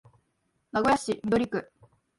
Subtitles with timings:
[0.71, 1.71] 名古屋市緑区